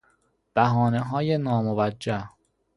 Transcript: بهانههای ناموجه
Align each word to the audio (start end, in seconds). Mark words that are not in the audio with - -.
بهانههای 0.55 1.37
ناموجه 1.37 2.29